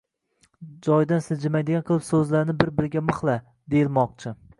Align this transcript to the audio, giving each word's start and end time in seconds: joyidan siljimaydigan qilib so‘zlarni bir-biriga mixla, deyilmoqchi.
joyidan 0.85 1.19
siljimaydigan 1.25 1.85
qilib 1.89 2.05
so‘zlarni 2.07 2.55
bir-biriga 2.63 3.05
mixla, 3.11 3.37
deyilmoqchi. 3.75 4.35